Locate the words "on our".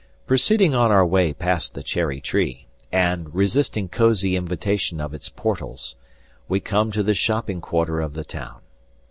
0.73-1.05